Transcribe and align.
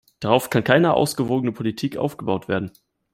Darauf 0.19 0.49
kann 0.49 0.63
keine 0.63 0.95
ausgewogene 0.95 1.51
Politik 1.51 1.95
aufgebaut 1.95 2.47
werden. 2.47 2.71